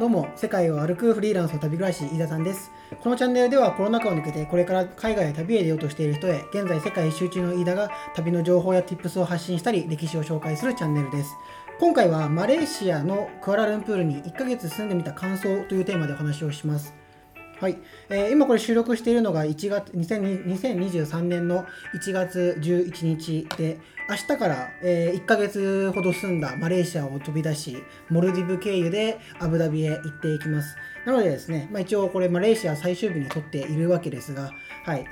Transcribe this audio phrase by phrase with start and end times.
[0.00, 2.72] どうも、世界を歩くフリーランスの旅暮らし、飯田さんです。
[3.02, 11.36] このチャンネルではコロナ禍を抜けてこれから海外へ旅へ出ようとしている人へ、現在世界一周中の飯田が旅の情報や tips を発信したり、歴史を紹介するチャンネルです。
[11.78, 16.94] 今回はマレーシアのクアラルンプールに1ヶ月住んでみた感想というテーマでお話をします。
[17.60, 17.76] はい、
[18.08, 23.78] えー今これ収録しているのが1月2023年の1月11日で
[24.08, 27.76] 明日から、え1ヶ月ほど住んだマレーシアを飛び出し
[28.08, 30.74] モルディブ経由でアブダビへ行っていきます。
[31.04, 34.52] なのでですね、まあ、一応これマレーシア最終日に撮っているわけですが
[34.84, 35.04] はい。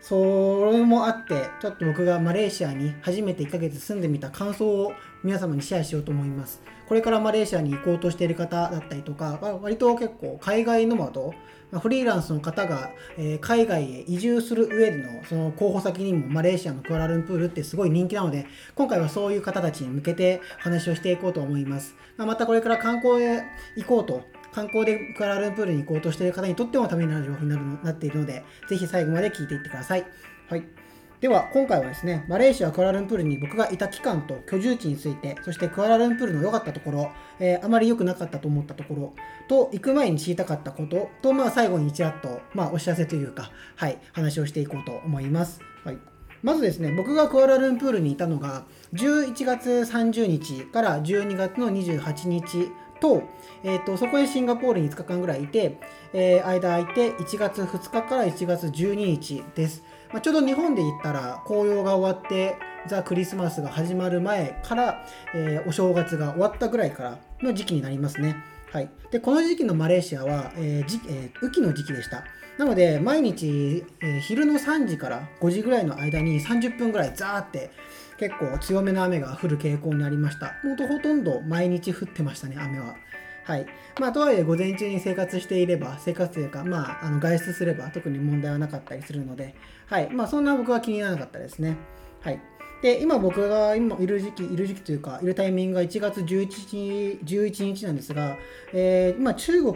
[0.00, 4.92] それもあってちょっと僕がマレーシアに初めて1ヶ月住んでみた感想を
[5.24, 6.62] 皆様にシェアしようと思います。
[6.88, 11.34] これからマレーシアに行こうとしている方だったりとか、まあ割と結構海外ノマド
[11.70, 23.42] まあフリーランスの方が、えー海外へ移住する上でのその候補先にもマレーシアのクアラルンプールってすごい人気なので今回はそういう方たちに向けて話をしていこうと思います、まあまたこれから観光へ
[23.76, 30.06] 行こうと観光でクアラルンプールに行こうとしている方にとってもためになる情報になるなっているのでぜひ最後まで聞いていってください、
[30.48, 30.85] はい。
[31.20, 39.14] では今回はですねマレーシアクアラルンプールに僕がいた期間と居住地についてそしてクアラルンプールの良かったところ、えーあまり良くなかったと思ったところ
[39.48, 45.60] と行く前に知りたかったことと、まあ、最後にちらっと、まあ、お知らせというか、はい、話をしていこうと思います。
[45.84, 45.98] はい
[46.42, 52.68] まずですね、僕がクアラルンプールにいたのが、11月30日から12月の28日
[53.00, 53.22] と、
[53.62, 55.78] えー、とそこでシンガポールに5日間ぐらいいて、
[56.12, 59.82] えー間空いて1月2日から1月12日です。
[60.12, 68.36] まあ、ちょうど日本で言ったら紅葉が終わってザ・クリスマスが始まる前から、えーお正月が終わったぐらいからの時期になりますね。
[68.72, 72.24] はい、でこの時期のマレーシアは、えーえー雨季の時期でした。
[72.58, 77.70] なので毎日、え昼の3時から5時ぐらいの間に30分ぐらいザーって
[78.18, 80.54] 結構強めの雨が降る傾向になりました。
[80.64, 82.96] もとほとんど毎日降ってましたね、雨は。
[83.44, 83.66] はい。
[84.00, 89.54] まあ、とはいえ、午前中に生活していれば、生活というか、まあ、あの外出すれば特に問題はなかったりするので、
[89.86, 90.10] はい。
[90.10, 91.76] まあ、そんな僕は気にならなかったですね。
[92.22, 92.40] はい。
[92.82, 98.36] で、今僕が今いる時期、いる時期というか、いるタイミングが1月11日 ,11 日なんですが、
[98.72, 99.74] えー今中国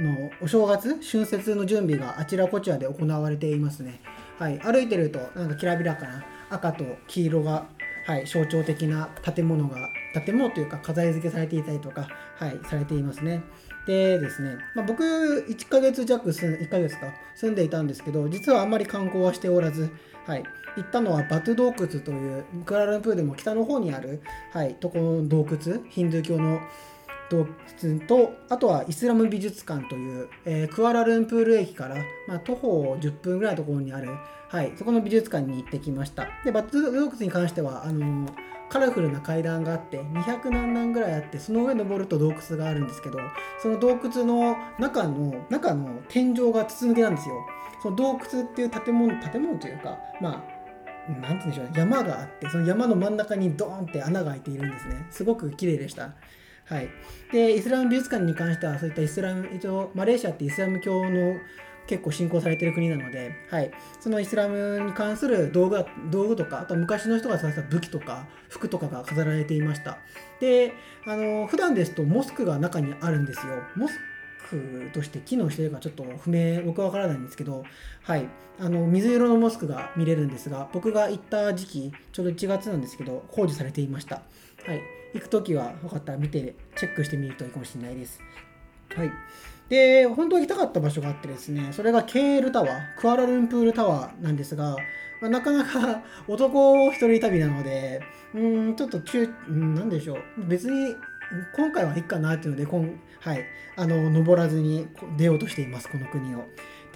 [0.00, 4.00] のお正月、春節の準備があちらこちらで行われていますね。
[4.38, 4.58] はい。
[4.58, 7.66] 歩いてると、なんかきらびらかな赤と黄色が
[8.06, 9.90] はい、象徴的な建物が
[10.24, 13.42] 建物というか飾り付けされていたりとか、はい、されていますね。
[13.84, 15.02] でですね、まあ、僕
[15.48, 19.90] 1ヶ月弱住ん1ヶ月か住んでいたんですけど実はあんまり観光はしておらず、
[20.24, 20.44] はい、
[20.76, 24.22] 行ったのはバト洞窟というクアラルンプールでも北の方にある、
[24.52, 26.60] はい、とこの洞窟ヒンドゥー教の
[27.30, 27.46] 洞
[27.82, 34.10] 窟とあとはイスラム美術館という、えークアラルンプール駅から、まあ、徒歩10分ぐらいのところにある、
[34.48, 36.28] はい、そこの美術館に行ってきました。
[36.44, 43.18] でバット洞窟に関してはあのーカラフルな階段があって200何段ぐらいあってその上登ると洞窟があるんですけど
[43.62, 47.34] その洞窟の中の中の天井が筒抜けなんですよ。
[47.82, 50.44] その洞窟っていう建物建物というかま
[51.08, 55.06] あなんて言うんでしょう山があってその山の真ん中にドーンって穴が開いているんですね。
[55.10, 56.10] すごく綺麗でした。
[56.66, 56.88] はい、
[57.32, 61.36] でイスラム美術館に関してはそういったイスラム一応マレーシアってイスラム教の
[61.86, 69.98] 結構信仰されてる国なので、はい、そのイスラムに関する道具道具とかあと昔の人が使った武器とか服とかが飾られていました。
[70.40, 70.72] で
[71.06, 73.62] あの普段ですとモスクが中にあるんですよ。
[73.76, 73.94] モス
[74.50, 77.64] クとして機能してるかちょっと不明僕は分からないんですけど、
[78.02, 78.28] はい、
[78.58, 84.22] あの水色のモスクが見れるんですが僕が行った時期ちょうど1月なんですけど工事されていました、
[84.64, 84.80] はい、
[85.14, 88.20] 行く時はよかったら見てチェックしてみるといいかもしれないです
[88.94, 89.10] はい。
[89.68, 94.76] で、本当は行きたかった場所があってですね、それが KL タワー、クアラルンプールタワーなんですが、
[95.20, 98.00] まあなかなか 男一人旅なので、
[98.34, 98.38] う
[98.70, 100.94] ん、ちょっと中、うんなんでしょう、別に
[101.56, 103.44] 今回はいいかなっていうので、こんはい、
[103.76, 106.44] あの、登らずに出ようとしています、この国を。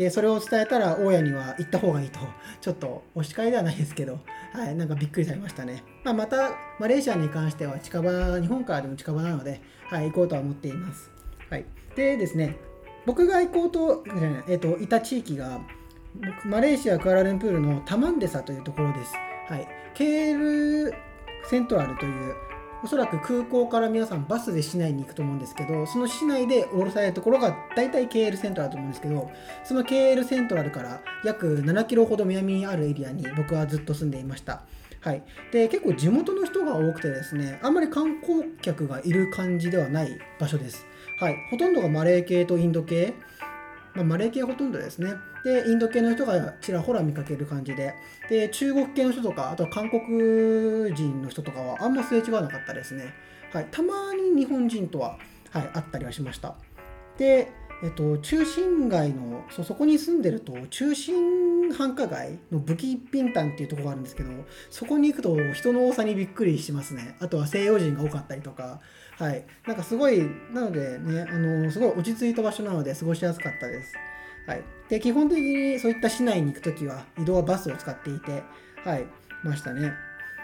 [0.00, 2.20] で、それを伝えたら、大家には行った方がいいと、
[2.62, 4.18] ちょっとお叱りではないですけど、
[4.54, 5.84] はい、なんかびっくりされましたね。
[6.04, 11.10] まあ、また、マレーシアに関しては近場、日本からでも近場なので、はい、行こうとは思っています。
[11.50, 11.66] はい、
[11.96, 12.56] でですね、
[13.04, 14.02] 僕が行こうと、
[14.48, 15.60] えっといた地域が、
[16.46, 19.12] マレーシア・クアラルンプールのタマンデサというところです。
[19.50, 20.38] はい、ケー
[20.88, 20.94] ル
[21.44, 22.34] セントラルという、
[22.82, 29.30] おそらく空港から皆さんバスで市内に行くと思うんですけど、その市内で降ろされるところが大体 KL セントラルだと思うんですけど、
[29.64, 34.62] その KL セントラルから約7キロほど南にあるエリアに僕はずっと住んでいました。
[35.00, 40.84] はい、で結構地元の人が多くてですねあんまり観光客がいる感じではない場所です、
[41.18, 43.14] はい、ほとんどがマレー系とインド系、
[43.94, 45.14] まあ、マレー系ほとんどですね。
[45.44, 47.94] でインド系の人がちらほら見かける感じで。
[48.28, 53.12] で中国系の人とかあと韓国人の人とかはあんますれ違わなかったですね、
[53.52, 55.18] はい、たまに日本人とは、
[55.50, 56.54] はい、あったりはしました。
[57.18, 57.50] で、
[57.82, 64.30] えっと、中心街のそそこに住んでると中心繁華街の武器一品店っていうとこがあるんですけど
[64.68, 67.16] そこに行くと人の多さにびっくりしますね。
[67.20, 68.80] あとは西洋人が多かったりとか。
[69.18, 69.44] はい。
[69.66, 70.20] なんかすごい
[70.52, 73.94] なのでねあのすごい落ち着いた場所なので過ごしやすかったです。
[74.46, 78.42] はい、で基本的にそういった市内に行くときは移動はバスを使っていて、
[78.84, 79.06] はい、
[79.44, 79.92] ましたね。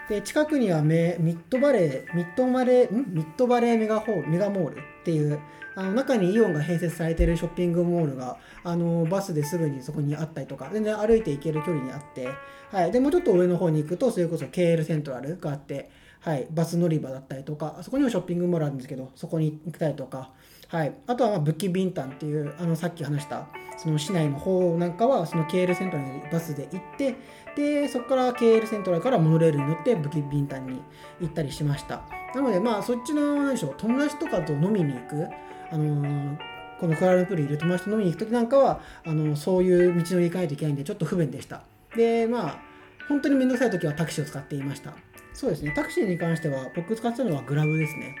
[0.09, 3.13] で近くにはメミッドバレーミッドバレーん？
[3.13, 5.39] ミッドバレーメガホールメガモールっていう
[5.75, 12.29] あの中にイオンが併設されてるショッピングモールがあのバスですぐにそこにあったりとか全然歩いて行ける距離にあって、
[12.71, 20.31] はい、でもうちょっと上の方に行くとそれこそ KL セントラルがあって、はい、バス乗り場だったりとかそこにもショッピングモールあるんですけどそこに行ったりとか、
[20.69, 23.47] はい、あとはまあ武器ビンタンっていうあのさっき話した
[23.77, 27.15] その市内の方なんかはその KL セントラルにバスで行って
[27.55, 30.81] でそこから KL セントラルからモノレールに乗ってブキビンタンに
[31.21, 32.01] 行ったりしました。
[32.35, 35.27] なのでまあそっちの何でしょう友達とかと飲みに行く
[35.71, 36.37] あのー
[36.79, 41.63] このクアラルンプールいる友達と飲みに行く時なんかはあのそういう道のり行かないといけないんでちょっと不便でした。
[41.95, 42.59] でまあ
[43.07, 44.93] 本当に面倒くさい時はタクシーを使っていました。
[45.33, 45.71] そうですね。
[45.75, 48.15] タクシーに関しては僕使ってたのはグラブですね。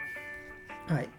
[0.87, 1.09] はい。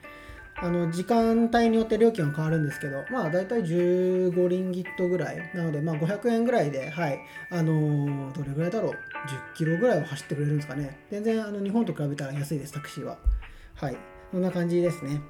[0.61, 5.51] あの時間帯によって料金は変わるんですけど、まあ大体15リンギットぐらい。
[5.55, 7.21] なので、まあ500円ぐらいで、はい、
[7.51, 8.97] あのー、どれぐらいだろう、10
[9.55, 10.99] キロぐらいは走ってくれるんですかね。
[11.11, 13.19] 全然あの日本と比べたら安いです、タクシーは。
[13.75, 13.97] はい、
[14.33, 15.21] そんな感じですね。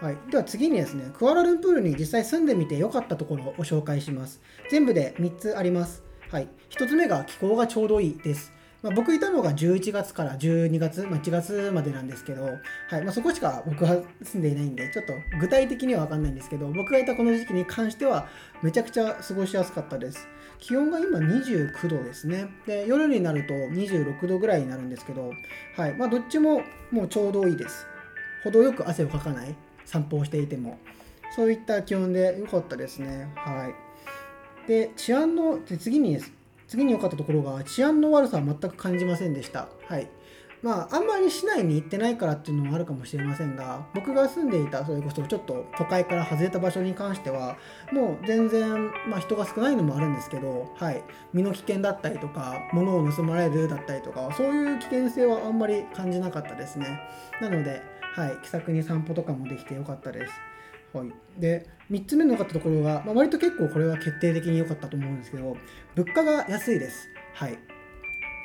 [0.00, 4.40] はい、では次にですね、クアラルンプールに実際住んでみて良かったところを紹介します。
[4.70, 6.02] 全部で3つあります。
[6.30, 8.50] はい、1つ目が気候がちょうどいいです。
[8.82, 18.28] まあ、僕いたのが11月から12月、まあ、1月までなんですけど、はいまあ、そこしか僕は住んでいないんで、ちょっと具体的には分かんないんですけど、僕がいたこの時期に関しては、
[18.62, 20.26] めちゃくちゃ過ごしやすかったです。
[20.58, 22.48] 気温が今29度ですね。
[22.66, 25.32] で、夜になると26度ぐらいになるんですけど、
[25.76, 27.86] はいまあ、どっちももうちょうどいいです。
[28.44, 29.54] 程よく汗をかかない、
[29.84, 30.78] 散歩をしていても。
[31.36, 33.30] そういった気温で良かったですね。
[33.36, 33.68] は
[34.66, 34.68] い。
[34.68, 36.39] で、治安の、次にです。
[36.70, 39.68] 次に良かったところが治安の悪さは全く感じませんでした。
[39.88, 40.08] はい。
[40.62, 47.56] まあ、あんまり市内に行ってないからっていうのもあるかもしれませんが、僕が住んでいた、それこそちょっと都会から外れた場所に関しては、
[47.92, 51.02] もう全然、まあ、人が少ないのもあるんですけど、はい、
[51.32, 57.00] 身の危険だったりとか、物を盗まれるだったりとか、そういう危険性はあんまり感じなかったですね。
[57.40, 57.82] なので、
[58.14, 60.32] はい、気さくに散歩とかもできてよかったです。
[60.92, 65.56] はい、で3つ目の良かったところが、まあ、割と結構これは決定的に良かったと思うんですけど
[65.94, 67.08] 物価が安いです。
[67.34, 67.58] はい、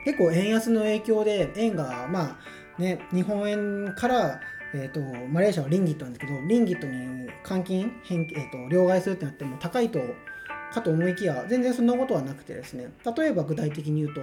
[0.05, 2.39] 結構円安の影響で円がま
[2.77, 4.39] あね日本円から
[4.73, 4.99] えーと、
[5.29, 9.99] マレーシアはリンギットなんですけどリンギットに換金変、えーと両替するってなっても高いと
[10.73, 12.91] かと思いきや全然そんなことはなくてですね。
[13.17, 14.21] 例えば具体的に言うと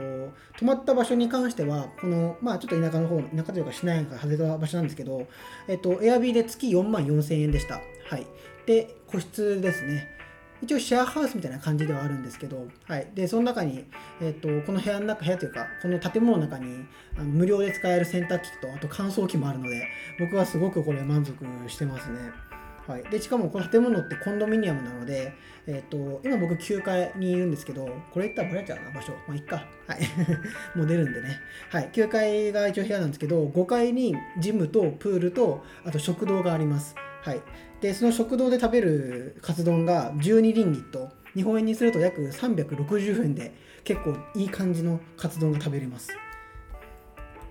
[0.58, 5.26] 泊まった場所に関してはこのまあちょっと田舎の方田舎というか市内から外れた場所なんですけど
[5.68, 7.80] えっとエアビーで月4万4000円でした。
[8.08, 8.26] はい。
[8.66, 10.22] で個室ですね。
[10.62, 13.84] 一応シェアハウスみたいな感じではあるんですけど、はい、でその中に、
[14.20, 16.86] えっとこの部屋の中部屋というかこの建物の中に
[17.16, 19.88] あの無料で使える洗濯機とあと乾燥機もあるので
[20.20, 21.34] 僕はすごくこれ満足
[21.68, 22.51] してますね。
[22.86, 25.32] はい、でしかもこの建物ってコンドミニアムなので、
[25.66, 29.12] えーと、今僕9階にいるんですけどこれ言ったらバレちゃうな場所。
[29.28, 29.64] まあいっか。
[29.86, 30.00] はい。
[30.76, 31.38] もう出るんでね。
[31.70, 31.90] はい。
[31.92, 36.96] 9階が一応部屋なんですけど5階にジムとプールとあと食堂があります。
[37.22, 37.40] はい。
[37.80, 41.10] でその食堂で食べるカツ丼が12リンギット。
[41.34, 46.10] 日本円にすると約360円で結構いい感じのカツ丼が食べれます。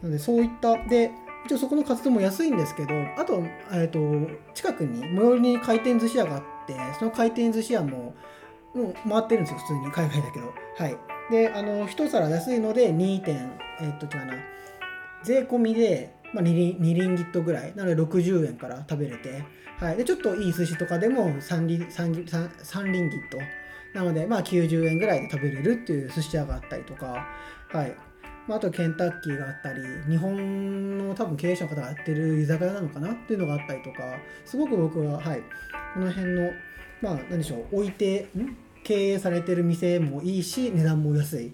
[0.02, 1.12] なのでそういったで
[1.46, 8.16] 一応そこの活動も安いんですけどあと,、えーと、近くに最寄りに回転寿司屋があってその回転寿司屋も
[8.74, 10.54] もう回ってるんですよ普通に海外だけど。
[10.78, 10.98] はい。
[11.30, 14.34] であの1皿安いので2点えっ、ー、と違うな。
[15.24, 17.76] 税込みで、まあ、2, リ2リンギットぐらい。
[17.76, 19.44] なので60円から食べれて、
[19.78, 23.38] はい、でちょっといい寿司とかでも 3, リ 3, 3, 3リンギット。
[23.94, 27.28] なのでまあ90円ぐらいで食べれるっていう寿司屋があったりとか。
[27.72, 27.96] はい。
[28.56, 35.42] あ、あとケンタッキーがあったり日本の多分経営者の方がやってる居酒屋なのかなっていうのがあったりとかすごく僕ははい
[35.94, 36.52] この辺の
[37.02, 38.56] まあ何でしょう置いてん？
[38.84, 41.54] 経営されてる店もいいし値段も安い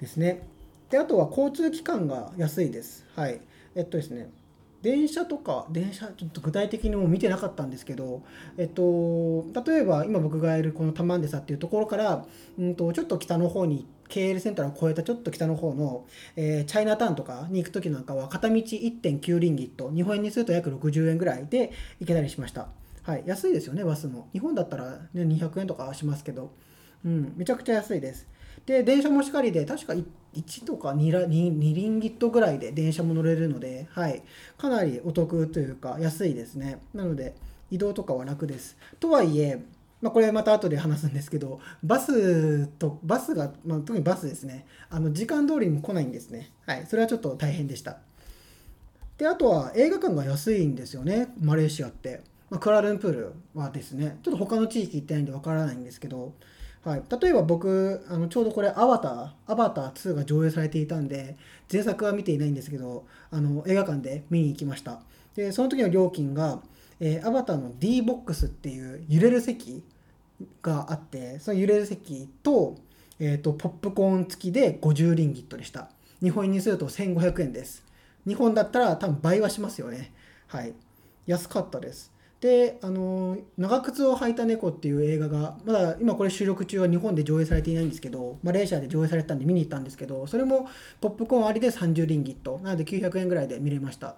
[0.00, 0.46] ですね。
[0.90, 3.06] であとは交通機関が安いです。
[3.14, 3.40] はい。
[3.74, 4.30] えっとですね
[4.80, 8.22] 電車とか電車ちょっと具体的にも見てなかったんですけど、
[8.56, 12.24] えっと、例えば今僕がいるこのタマンデサっていうところから、
[12.56, 22.68] うんと、ちょっと北の方に行っ KL センターを越えたちょっと北の方の、えー、チャイナタウンとかに行く時なんかは片道1.9リンギット日本円にすると約60円ぐらいで行けたりしました、
[23.02, 24.28] はい、安いですよねバスも。
[24.32, 26.52] 日本だったら、ね、200円とかしますけど、
[27.04, 28.26] うん、めちゃくちゃ安いです。
[28.66, 29.94] で電車もしっかりで確か
[30.34, 34.22] 1とか 2, 2, 2リンギットぐらいで電車も乗れるので、はい、
[34.58, 36.80] かなりお得というか安いですね。
[36.92, 37.34] なので
[37.70, 38.76] 移動とかは楽です。
[39.00, 39.58] とはいえ
[40.00, 44.66] まあ、これまた後で話すんですけどバスとバスが、まあ、特にバスですね。
[44.90, 46.52] あの時間通りに来ないんですね。
[46.66, 46.86] はい。
[46.86, 47.98] それはちょっと大変でした。
[49.16, 51.28] であとは映画館が安いんですよね。
[51.40, 52.20] マレーシアって。
[52.50, 56.32] まあ、クラルンプールはですね、ちょっと他の地域行ってないんでわからないんですけど、
[56.84, 61.36] はい、例えば僕、あのちょうどこれ、アバター、アバター2が上映されていたんで、
[61.70, 65.00] 前作は見ていないんですけど、あの映画館で見に行きました。
[65.34, 66.62] で、その時の料金が、
[67.00, 69.82] えー、アバターの D ボックスっていう揺れる席
[70.62, 72.76] があって、その揺れる席と、
[73.20, 75.90] えっ、ー、と、ポップコーン付きで50リンギットでした。
[76.20, 77.84] 日本円にすると1500円です。
[78.26, 80.12] 日本だったら多分倍はしますよね。
[80.46, 80.74] はい。
[81.26, 82.12] 安かったです。
[82.40, 90.68] で、あの長靴を履いた猫っていう映画が、まだ今これ収録中は日本で上映されていないんですけど、マレーシアで上映されたんで見に行ったんですけど、それも
[91.00, 92.60] ポップコーンありで30リンギット。
[92.62, 94.14] なので900円ぐらいで見れました。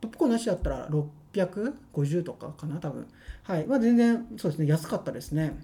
[0.00, 3.06] ポップコーンなしだったら650とかかな、多分。
[3.42, 3.66] はい。
[3.66, 5.58] まあ全然、そうですね、安かったですね。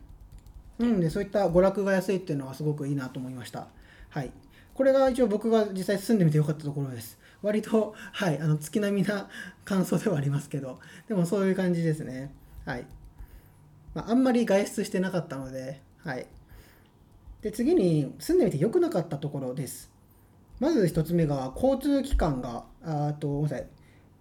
[0.78, 3.68] なので、そういった娯楽が安いっていうのはすごくいいなと思いました。
[4.08, 4.32] はい。
[4.74, 7.18] これが一応僕が実際住んでみてよかったところです。
[7.42, 9.28] 割と、はい、あの月並みな
[9.64, 10.78] 感想ではありますけど、
[11.08, 12.32] でもそういう感じですね。
[12.64, 12.86] はい。
[13.94, 16.26] まあ、あんまり外出してなかったので、はい。
[17.42, 19.90] で、次に住んでみて良くなかったところです。
[20.60, 23.66] まず1つ目が、交通機関が、あと、ごめんなさい。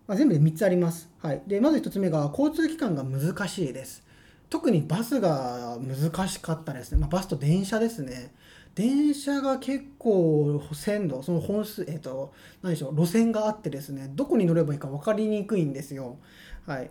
[0.08, 1.10] まあ、全部で3つあります。
[1.22, 1.42] はい。
[1.46, 4.04] で、まず1つ目が、交通機関が難しいです。
[4.50, 7.00] 特にバスが難しかったですね。
[7.00, 8.34] まあ、バスと電車ですね。
[8.80, 16.18] 電車が結構線路その本数えっ、ー、と何でしょう路線があってですねどこに乗ればいいか分かりにくいんですよ
[16.66, 16.90] はい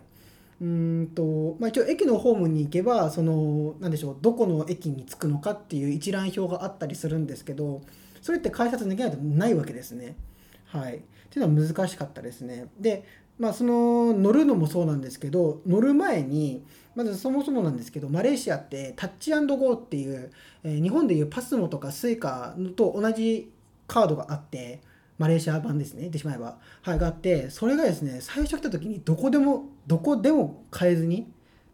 [0.61, 7.81] うんとまあ、一応駅のホームに行けばその何でしょうどこの駅に着くのかっていう一覧表があったりするんですけど
[8.21, 10.17] それって改札できないとないわけですね。
[10.65, 12.67] はい、っていうのは難しかったですね。
[12.77, 13.05] で
[13.39, 16.63] まあその乗るのもそうなんですけど乗る前に
[16.95, 20.31] まずそもそもなんですけどマレーシアって Touch 'n Go っていう、
[20.63, 23.49] えー、日本でいうパスモとかスイカと同じ
[23.87, 24.81] カードがあって
[25.17, 26.57] マレーシア版ですね言ってしまえば。
[26.81, 31.31] はいがあってそれがですね最初来た時にどこでもどこでも買えずに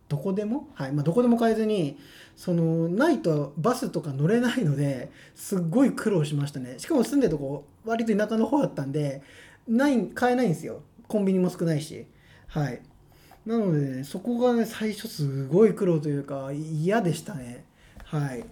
[0.07, 1.97] どこでもはいまあどこでも買えずに
[2.35, 6.75] そのないとバスとか乗れないのですっごい苦労しましたね。
[6.77, 9.21] しかも住んでるとこ割と田舎の方だったんで
[9.67, 10.81] ない買えないんですよ。
[11.07, 12.05] コンビニも少ないし。
[12.47, 12.81] はい。
[13.45, 17.65] なので、ね、そこがね最初すごい苦労というか嫌でしたね。
[18.05, 18.45] はい。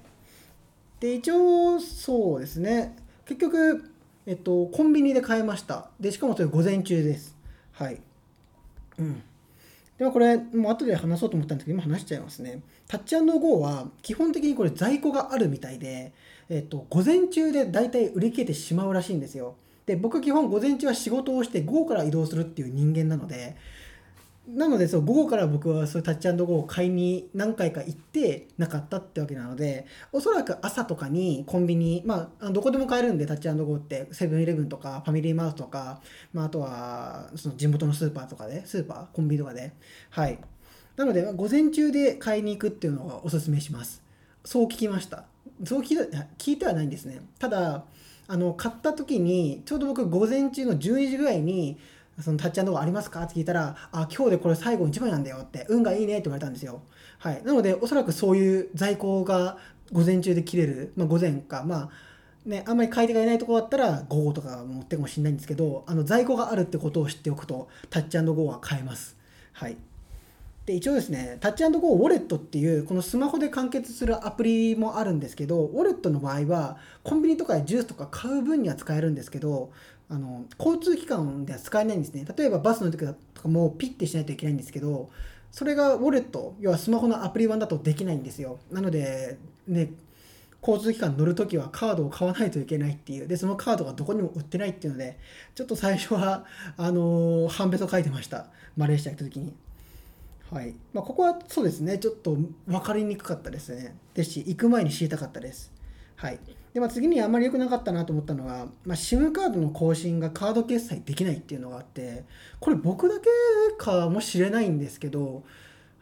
[1.00, 2.96] で一応そうですね。
[3.26, 3.90] 結局
[4.26, 5.90] えっとコンビニで買いました。
[6.00, 7.36] でしかもそれ午前中です。
[7.72, 8.00] はい。
[9.00, 9.24] うん。
[9.98, 12.62] でもこれもう後で話そうと思ったんですけど今話しちゃいますね。
[12.88, 16.14] タッチゴーは基本的にこれ在庫があるみたいで
[16.50, 19.56] えっと午前中で大体売り切れてしまうらしいんですよ。
[19.86, 23.56] で僕基本午前中は仕事をして午後から移動するっていう人間なので
[24.48, 36.02] なのでそう午後から僕はそういうタッチゴーを買いに何回か行ってなかったってわけなのでおそらく朝とかにコンビニまあどこでも買えるんでタッチゴーってセブンイレブンとかファミリーマートとか、
[36.34, 39.72] まあ、あとはその地元のスーパーとかでスーパーコンビニとかで。
[40.10, 40.38] はい。
[40.98, 44.04] なので午前中で買いに行くっていうのをおすすめします。
[44.44, 45.24] そう聞きました。
[45.64, 47.22] そう聞いた聞いてはないんですね。
[47.40, 47.86] ただ
[48.34, 51.78] あの買った時にちょうど僕午前中の12時ぐらいに
[52.20, 53.22] そのタッチアンドゴーありますか？
[53.22, 56.82] って聞いたら、あ、今日でこれ最後1枚なんだよって、運がいいねって言われたんですよ。
[57.20, 57.44] はい。
[57.44, 59.58] なので、おそらくそういう在庫が
[59.92, 61.90] 午前中で切れる、まあ、午前か、ま
[62.46, 69.16] あ、ね、あんまり買い手がいないとこだったら午後とか持ってくかもしれないんですけど、あの在庫があるってことを知っておくと、タッチゴーは買えます。
[69.52, 69.78] はい。
[70.66, 79.72] で一応ですね、タッチゴーウォレットっていう、このスマホで完結するアプリもあるんですけど、ウォレットの場合は、コンビニとかでジュースとか買う分には使えるんですけど、
[80.10, 82.26] あの交通機関では使えないんですね。
[82.38, 85.10] 例えばバスの時とかもピッてしないといけないんですけど、
[85.52, 88.60] それがウォレット、要はスマホのアプリ版だとできないんですよ。
[88.72, 89.92] なので、ね、
[90.62, 93.28] 交通機関乗るときはカードを買わないといけないっていう。
[93.28, 95.20] で、そのカードがどこにも売ってないっていうので、
[95.56, 96.46] ちょっと最初は、
[96.78, 98.48] あのー、半べそ書いてました。
[98.78, 99.54] マレーシア行った時に。
[100.54, 100.76] はい。
[100.94, 103.96] まあ、ここはそうですね、ちょっと分かりにくかったですね。
[104.14, 105.74] ですし、行く前に知りたかったです。
[106.16, 106.40] はい。
[106.76, 112.24] で、まあ、次にあんまり良くなかったなと思ったのが、まあ、SIM カードの更新がカード決済できないっていうのがあって、
[112.60, 113.30] これ僕だけ
[113.80, 115.44] かもしれないんですけど、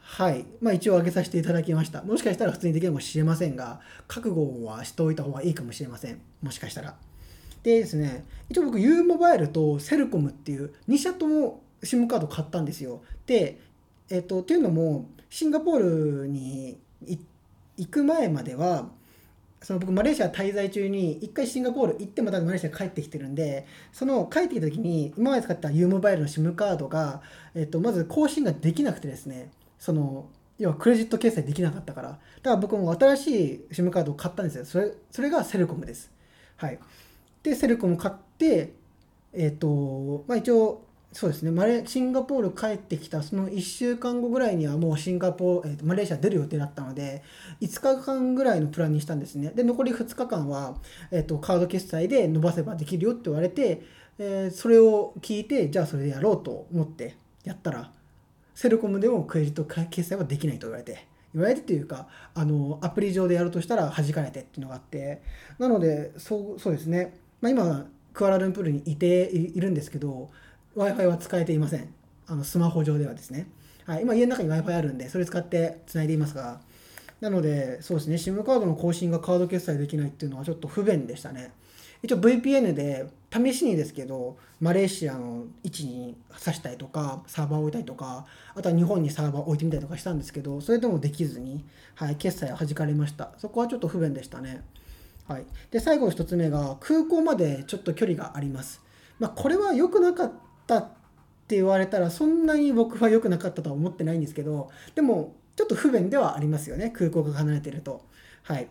[0.02, 0.46] はい。
[0.60, 2.04] まあ一応上げさせていただきました。
[2.04, 3.80] もしかしたら普通にできるかもしれませんが、
[4.10, 6.20] 覚悟はしておいた方がいいかもしれません。
[6.42, 6.98] もしかしたら。
[7.64, 13.02] でですね、一応僕 U モバイルと Celcom っていう2社とも SIM カード買ったんですよ。
[13.26, 13.60] で、
[14.12, 16.78] えっ、と、っていうのも、シンガポールに
[17.78, 18.90] 行く前までは、
[19.62, 27.22] その僕マレーシア滞在中に一回シンガポール行ってまたマレーシア帰ってきてるんでその帰ってきた時に今まで使った U モバイルの SIM カードが、
[27.54, 32.10] えっと、まず更新ができなくてですねその要はクレジット決済できなかったから。
[32.10, 34.66] だから僕も新しい SIM カードを買ったんですよ。
[34.66, 36.12] それそれが Celcom です。
[36.58, 36.80] はい。
[37.42, 38.74] で Celcom 買って
[39.34, 41.52] えっ、とまあ一応そうですね。
[41.52, 47.22] マレシンガポール帰ってきたその1週間後ぐらいにはもうシンガポール、えーマレーシア出る予定だったので
[47.60, 49.52] 5日間ぐらいのプランにしたんですね。
[49.54, 50.76] で残り2日間は、
[51.12, 53.82] えー、とカード決済で伸ばせばできるよって言われて、
[54.20, 57.92] えーそれを聞いてじゃあそれでやろうと思ってやったら
[58.56, 65.22] Celcom でもクレジット決済はできないと言われて言われてっていうかあのアプリ上でやるとしたら弾かれてっていうのがあって
[65.60, 70.30] なのでそうそうですね、まあ、今クアラルンプールにいているんですけど
[70.76, 71.94] w i f i は使えていません。
[72.28, 73.48] あのスマホ上ではですね、
[73.86, 76.62] はい、今家の中に w i f i あるんでそれ使ってつないでいますが。
[77.20, 78.16] なのでそうですね。
[78.16, 81.52] SIM カードの更新がカード決済できないっていうのはちょっと不便でしたね。
[82.04, 88.26] 一応 VPN で試しにですけどマレーシアの位置に挿したりとかサーバーを置いたりとか
[88.56, 91.64] あとは日本にサーバーを置いてみたりとかしたんですけどそれでもできずに、
[91.96, 93.32] はい、決済は弾かれました。
[93.38, 94.64] そこはちょっと不便でしたね。
[95.28, 98.82] はい、で最後の1つ目が空港までちょっと距離があります、
[99.18, 100.32] まあ、これは良くなかっ
[100.80, 100.90] っ
[101.48, 108.06] て言われたらそんなに僕は良くなかったとは思ってないんですけどでもちょっと不便ではありますよね空港が離れてると。
[108.44, 108.68] はい。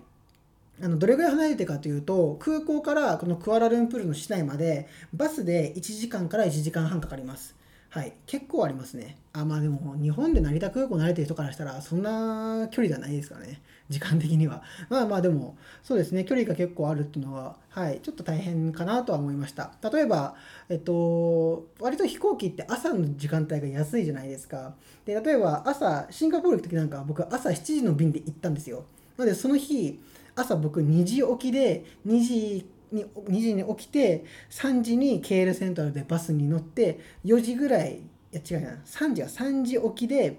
[0.83, 7.55] あのどれぐらい離れてるかというと空港からこのクアラルンプールの市内までバスで1時間から1時間半かかります。
[7.91, 8.13] はい。
[8.25, 9.17] 結構ありますね。
[9.33, 13.61] あまあでも日本で成田空港慣れてる人からしたらそんな距離じゃないですからね。
[13.89, 14.63] 時間的には。
[14.89, 16.25] まあまあでもそうですね。
[16.25, 17.99] 距離が結構あるっていうのははい。
[18.01, 19.73] ちょっと大変かなとは思いました。
[19.93, 20.37] 例えば
[20.69, 24.75] えっと割と飛行機って朝の時間帯が安いじゃないですか。
[25.05, 28.85] で例えば朝シンガポール行く時なんか僕朝7時の便で行ったんですよ。
[29.17, 30.01] なのでその日
[30.37, 38.01] 朝僕2時起きで2時に2時に起きて3時に KL セントラルでバスに乗って4時ぐらい
[38.33, 38.71] いや違うな。
[38.85, 40.39] 3時は3時起きで、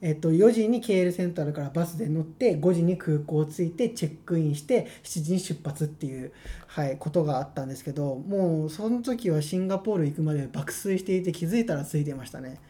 [0.00, 6.32] えっと、4時に KL セントラルからバスで乗って5時に空港を着いてチェックインして7時に出発っていう、
[6.66, 12.60] はい、ことがあったんですけどもうその時はシンガポール行くまで爆睡していて気づいたら着いてましたね。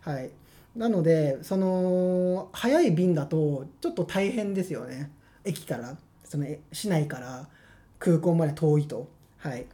[0.00, 0.30] はい。
[0.74, 5.10] なのでその早い便だとちょっと大変ですよね。
[5.44, 5.96] 駅から。
[6.24, 7.48] その市内から。
[7.98, 9.08] 空港まで遠いと。
[9.38, 9.66] はい。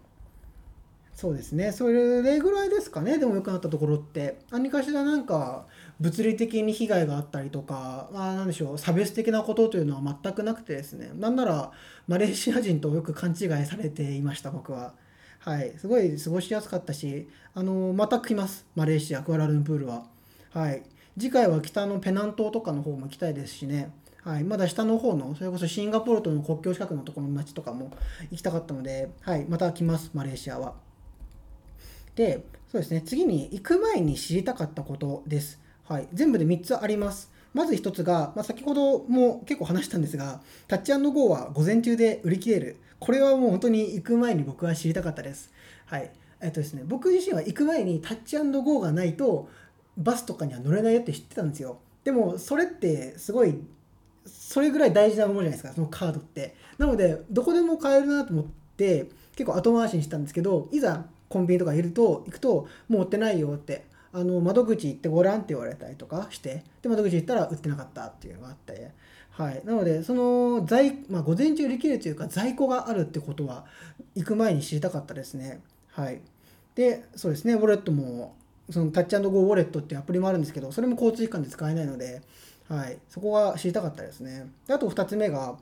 [1.15, 1.73] そうですね。
[1.73, 3.19] それぐらいですかね。
[3.19, 4.39] でも良くなったところって。
[4.51, 5.67] 何かしらなんか
[6.01, 8.79] 物理的に被害があったりとか、まあ、なんでしょう。
[8.79, 11.11] 差別的なことというのは全くなくてですね。
[11.15, 11.71] なんなら
[12.09, 14.95] マレーシア人とよく勘違いされていました僕は。
[15.39, 15.75] はい。
[15.79, 18.67] すごい過ごしやすかったしあのまた来ます。
[18.75, 20.07] マレーシアクアラルンプールは。
[20.51, 20.83] はい。
[21.19, 23.93] 次回は北のペナン島とかの方も行きたいですしね。
[24.25, 27.91] はい、まだ下の方のそれこそシンガポールとの国境近くのところの町とかも
[28.31, 30.75] 行きたかったので、はい、また来ますマレーシアは。
[32.15, 35.61] でそうですね次に行く前に知りたかったことです。
[35.85, 37.33] はい、全部で3つあります。
[37.53, 42.77] まず1つが、まあ、先ほども結構話したんですが、タッチゴーは午前中で売り切れる。
[42.99, 45.53] これはもう本当に行く前に僕は知りたかったです。
[45.87, 46.11] はい。
[46.41, 49.49] えっとですね、僕自身は行く前にタッチゴーがないと
[49.99, 51.79] バスとかには乗れないよって知ってたんですよ。
[52.05, 53.59] でもそれってすごい
[54.27, 56.55] それぐらい大事なものじゃないですかそのカードって。
[56.79, 58.45] なのでどこでも買えるなと思っ
[58.77, 68.91] て結構後回しにしたんですけどいざコンビニとかいると行くともう売ってないよってあの窓口行ってごらんって言われたりとかしてで窓口行ったら売ってなかったっていうのがあって。
[69.33, 69.63] はい。
[69.65, 73.65] なのでその在、まあ、午前中売り切れるというか在庫があるってことは
[74.15, 75.63] 行く前に知りたかったですね。
[75.93, 76.21] はい。
[76.75, 78.37] でそうですねウォレットも
[78.71, 82.23] そのタッチゴーウォレットっていうアプリもあるんですけどそれも交通機関で使えないので
[82.73, 84.47] はい、そこが知りたかったですね。
[84.67, 85.59] であと2つ目が、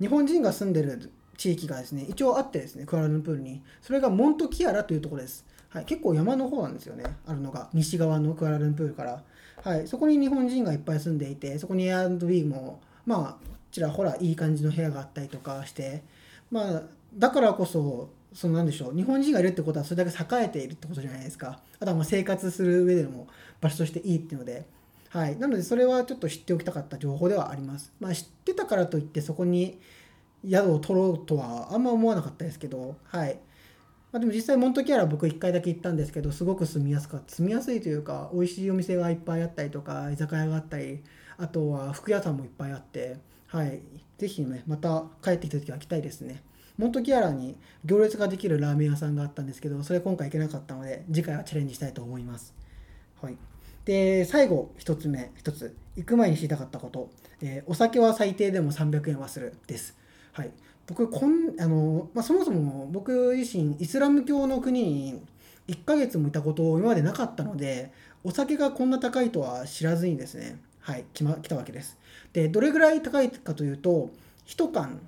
[0.00, 3.62] 日本人が住んでる地域がですね、一応あってですね、クアラルンプールに。
[3.80, 5.46] それがモントキアラというところです。
[5.68, 7.68] はい、結構山の方なんですよね、あるのが。
[7.72, 9.22] 西側のクアラルンプールから。
[9.62, 16.02] はい、そこに日本人がいっぱい住んでいて、そこに Airbnb も、まあ、ちらほらいい感じの部屋があったりとかして、
[16.50, 16.82] まあ、
[17.14, 23.26] だからこそ、そのなんでしょう日本人がいるってことはそれだけ栄えているってことじゃないですかあとはまあ生活する上でも
[23.60, 24.66] 場所としていいっていうので
[25.10, 27.92] はい、なのでそれはちょっと知っておきたかった情報ではあります。
[28.00, 29.80] まあ、知ってたからといってそこに
[30.48, 33.38] 宿を取ろうとはあんま思わなかったですけど、はい
[34.12, 41.02] まあ、でも実際モントキアラ僕1回だけ行ったんですけどすごく住みやすかった住みやすいというか美味しいお店がいっぱいあったりとか居酒屋があったり
[41.36, 43.16] あとは服屋さんもいっぱいあって、
[43.46, 43.80] はい、
[44.18, 46.42] ぜひねまた帰ってきた時は来たいですね。
[46.78, 52.54] モントキアラに行列ができるラーメン屋さんがあったんですけどそれ今回行けなかったので次回はチャレンジしたいと思います。
[53.20, 53.47] はい
[53.88, 57.08] で最後1つ目1つ行く前に知りたかったこと、
[57.40, 59.96] えーお酒は最低でも300円はするです。
[60.32, 60.50] はい、
[60.86, 65.22] 僕こんあの、まあ、そもそも僕自身イスラム教の国に
[65.68, 67.90] 1ヶ月もいたこと今までなかったので
[68.22, 71.98] お酒がこんな高いとは知らずにですねはい、来ま来たわけです。
[72.32, 74.10] で、どれぐらい高いかというと、
[74.46, 75.00] 1缶、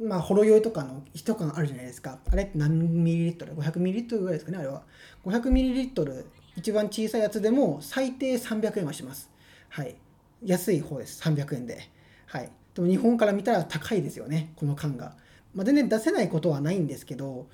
[0.00, 2.18] まあ、ほろ酔いとかの1缶あるじゃないですか。
[2.30, 4.82] あれって何ミリリットル ?500 ミリリットルぐらいですかね、あれは。
[5.26, 6.24] 500ミリリットル、
[6.56, 9.30] 一番小さいやつでも最低300円はします。
[9.68, 9.96] はい。
[10.44, 11.22] 安い方です。
[11.22, 11.88] 300円で。
[12.26, 12.50] はい。
[12.74, 15.16] でも日本から見たら高いですよね、この缶が。
[15.54, 17.46] まあ、全然出せないことはないんですけど、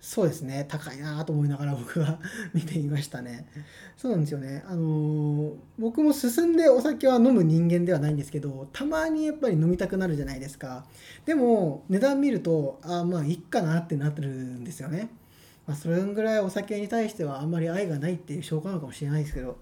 [0.00, 2.20] そうですね、高いなと思いながら僕は
[2.52, 3.46] 見ていましたね。
[3.96, 4.62] そうなんですよね。
[4.66, 10.84] あのー、僕も進んでお酒は飲む人間ではないんですけど、たまにやっぱり飲みたくなるじゃないですか。
[11.24, 15.08] でも、値段見ると、ああ、まあいいかなってなってるんですよね。
[15.66, 19.56] まあ、それぐらいお酒に対してはあんまり愛がないっていう証拠なのかもしれないですけど、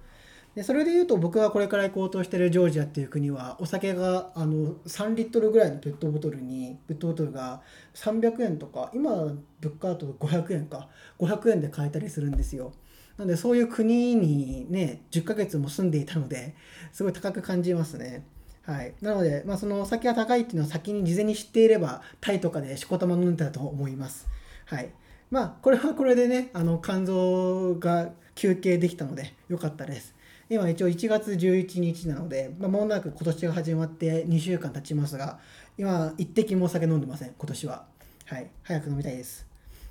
[0.55, 7.63] でそれで言うと僕がこれから行こうとしてるジョージアっていう国はお酒があの3リットルぐらいのペットボトルにペットボトルが
[7.95, 9.39] 300円とか今物
[9.81, 10.89] 価だと500円か
[11.19, 12.73] 500円で買えたりするんですよ。
[13.17, 16.55] なのでそういう国にね10ヶ月も住んでいたので
[16.93, 18.27] すごい高く感じますね。
[18.65, 24.29] はい、なので、まあ、そのお酒が高いっていうのを先に事前に知っていればタイとかでしこたま飲んでたと思います。
[24.67, 24.91] はい。
[25.33, 30.15] まあこれはこれでねあの肝臓が休憩できたので良かったです
[30.55, 35.39] 今一応1月11日なので、まあ、もなく今年が始まって2週間経ちますが、
[35.79, 37.87] 今、一滴もお酒飲んでません、今年は。
[38.27, 38.51] はい。
[38.63, 39.47] 早く飲みたいです。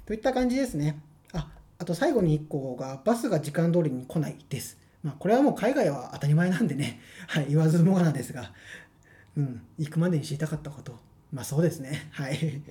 [0.05, 0.99] といった感じですね。
[1.33, 1.47] あ、
[1.79, 4.77] あと最後に1個が、バスが時間通りに来ないです。
[5.01, 8.53] まあ、これはもう海外は当たり前なんでね、 はい、言わずもがなですが、
[9.35, 10.99] うん、行くまでに知りたかったこと。
[11.33, 12.07] まあそうですね。
[12.11, 12.61] はい。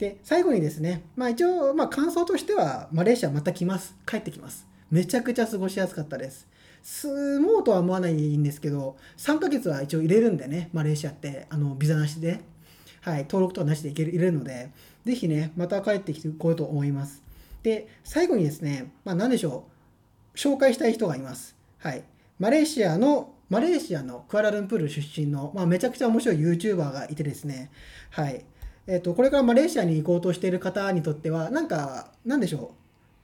[0.00, 3.94] で、最後にですね、まあ一応、まあ感想としては、マレーシアまた来ます。
[4.06, 4.66] 帰ってきます。
[4.90, 6.48] めちゃくちゃ過ごしやすかったです。
[6.82, 12.40] 住もうとは思わないんですけど、3ヶ月は一応入れるんでね、マレーシアって、あの、ビザなしで、
[13.02, 14.70] はい、登録とかなしでいける入れるので、
[15.04, 17.22] ぜひね、また帰ってきてこようと思います。
[17.62, 19.66] で、最後にですね、まあ何でしょ
[20.34, 21.56] う、紹介したい人がいます。
[21.76, 22.04] はい。
[22.38, 27.70] マレーシアの、マレーシアのクアラルンプール出身の、まあ、めちゃくちゃ面白い YouTuber がいてですね、
[28.08, 28.46] はい。
[28.90, 32.68] えっ、と、これからマレーシアに行こうとしている方にとっては、なんか、なんでしょう、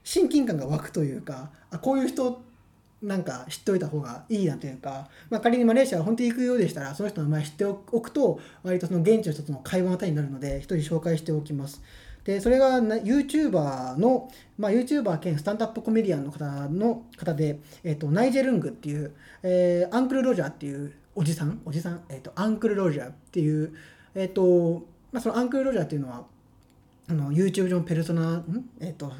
[0.05, 2.41] 親近感が湧くというか、あ、こういう人
[3.01, 11.81] なんか知っておいた方がいいなというか、まあ、仮にマレーシア本当に行くようでしたらその人の名前知っておくと割とその現地の人との会話の種になるので一人紹介しておきます。
[12.23, 23.73] でそれが YouTuber の、まあ、YouTuber 兼スタンダップコメディアンの方の方で、えーと、ナイジェルングっていう、えー、アンクル・ロジャーっていうおじさんおじさん、えーと、アンクル・ロジャーっていう、
[24.15, 26.25] えーとまあ、そのアンクル・ロジャーっていうのは
[27.09, 29.11] あの YouTube 上のペルソナん、えー、と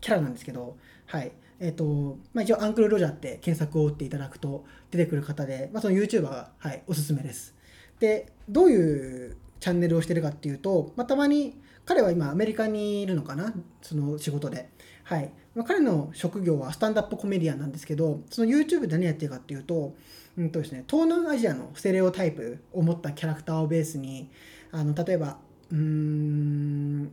[0.00, 7.54] キャラなんですけどはいえ、ー、と、まあ、一応アンクルロジャーって検索を打っていただくと出てくる方で、まあ、その YouTuber が、はい、おすすめです。
[8.00, 13.54] で、どういうチャンネルをしてるかっていうと、まあ、たまに彼は今アメリカにいるのかな？
[13.80, 14.70] その仕事で。
[15.04, 15.30] はい。
[15.54, 19.94] まあ、彼の職業はスタンダップコメディアンなんですけど、その YouTube で何やってるかっていうと、
[20.36, 24.30] うんとですね、東南アジアのステレオタイプを持ったキャラクターをベースに、
[24.72, 25.38] あの例えば、
[25.70, 27.12] うーん、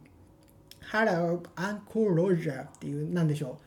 [0.91, 3.63] Hello, Uncle Roger っていう、なんでしょう。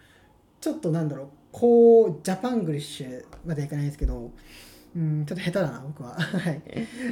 [0.61, 1.29] ちょっとなんだろう。
[1.53, 4.31] こうジャパングリッシュまではいかないですけど
[4.97, 6.15] うんちょっと下手だな僕は。
[6.19, 6.63] はい。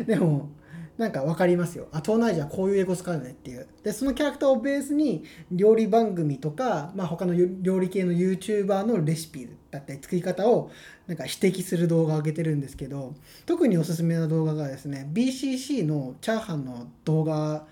[0.06, 0.48] でも
[1.00, 1.88] なんか分かりますよ。
[1.92, 3.66] あ東南アジアこういう英語使うよねっていう。
[3.82, 10.70] でそのキャラクターをベースに料理番組とか、まあ、他の料理系の YouTuber のレシピだったり作り方を
[11.06, 13.14] なんか指摘する動画を上げてるんですけど
[13.46, 17.64] 特におすすめな動画がですね BCC のチャーハンの動画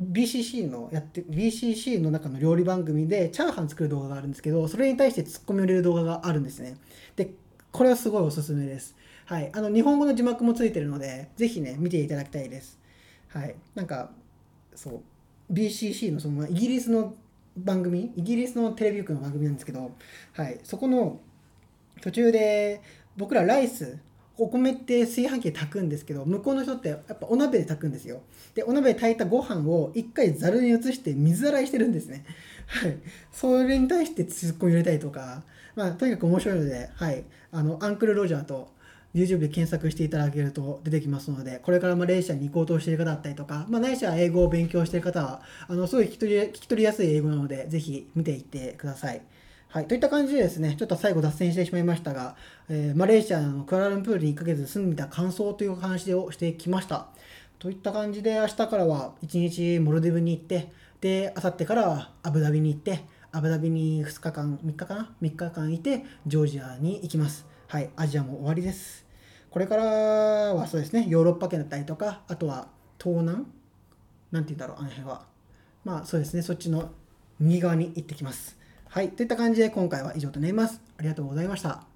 [0.00, 6.76] BCC のやって BCC の中の料理番組でチャーハン作る動画があるんですけどそれに対してツッコミを入れる動画があるんですね。
[7.16, 7.32] で
[7.72, 8.94] これはすごいおすすめです。
[9.26, 9.50] はい。
[9.54, 12.78] あの日本語の字幕もついてるのでぜひね見ていただきたいです。
[13.28, 13.54] はい。
[13.74, 14.10] なんか
[14.74, 17.14] そう BCC のそのイギリスの
[17.56, 19.92] 番組イギリスのテレビ局の番組なんですけど
[20.32, 20.60] はい。
[20.62, 21.20] そこの
[22.00, 22.82] 途中で
[23.16, 23.98] 僕らライス
[24.36, 28.20] お米って炊飯器で炊くんですけど向こうの人ってやっぱお鍋で炊くんですよ。
[28.54, 32.24] でお鍋で炊いたご飯を一回ざるに移して水洗いしてるんですね。
[32.66, 32.98] はい。
[33.32, 35.44] それに対してツッコミ入れたりとか
[35.76, 37.24] まあとにかく面白いのではい。
[37.52, 38.73] あのアンクルロジャーと
[39.14, 49.22] YouTube で検索していただけると出てきますので、これからマレーシアに行こうとしている方だったりとか、まあ、ないしは英語を勉強している方は、あのすごい聞き取り聞き取りやすい英語なので、ぜひ見ていってください。
[49.68, 52.36] はい、といった感じでですね、ちょっと最後脱線してしまいましたが、
[52.68, 57.08] えー、マレーシアのクアラルンプールに1ヶ月住んでた感想という話をしてきました。
[57.58, 67.44] といった感じで、明日からは1日モルディブに行って、で、あさってからはアブダビに行って、アブダビに2日間、3日かな ?3 日間いて、ジョージアに行きます。
[67.66, 69.03] はい、アジアも終わりです。
[69.54, 72.66] これからはそうですね、ヨーロッパ圏だったりとか、あとは
[73.00, 73.46] 東南
[74.32, 75.26] なんて言うんだろう、あの辺は。
[75.84, 76.90] まあそうですね、そっちの
[77.38, 78.58] 右側に行ってきます。
[78.88, 79.10] はい。
[79.10, 80.80] といった感じで今回は以上となります。
[80.98, 81.93] ありがとうございました。